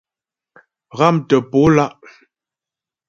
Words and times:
Ghámtə̀ 0.97 1.39
po 1.49 1.61
lá'. 1.75 1.93